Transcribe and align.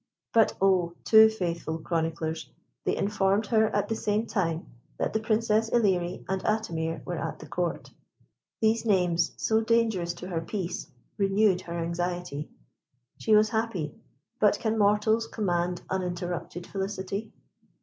But, 0.33 0.57
oh! 0.59 0.95
too 1.03 1.29
faithful 1.29 1.77
chroniclers, 1.77 2.49
they 2.85 2.97
informed 2.97 3.45
her 3.45 3.67
at 3.67 3.87
the 3.87 3.95
same 3.95 4.25
time 4.25 4.65
that 4.97 5.13
the 5.13 5.19
Princess 5.19 5.69
Ilerie 5.69 6.25
and 6.27 6.41
Atimir 6.43 7.05
were 7.05 7.19
at 7.19 7.37
the 7.37 7.45
Court. 7.45 7.91
These 8.61 8.83
names, 8.83 9.33
so 9.37 9.61
dangerous 9.61 10.15
to 10.15 10.27
her 10.29 10.41
peace, 10.41 10.87
renewed 11.19 11.61
her 11.61 11.77
anxiety. 11.77 12.49
She 13.19 13.35
was 13.35 13.49
happy; 13.49 13.93
but 14.39 14.57
can 14.57 14.75
mortals 14.75 15.27
command 15.27 15.83
uninterrupted 15.87 16.65
felicity? 16.65 17.31